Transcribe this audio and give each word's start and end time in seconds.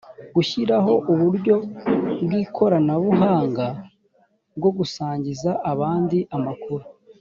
gushyiraho 0.35 0.93
uburyo 1.11 1.55
bw 2.23 2.31
ikoranabuhanga 2.41 3.67
bwo 4.57 4.69
gusangiza 4.77 5.49
abandi 5.71 6.17
amakuru 6.35 6.85